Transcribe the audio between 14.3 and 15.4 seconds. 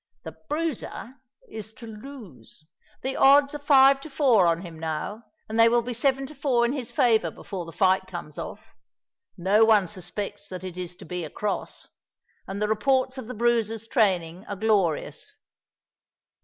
are glorious."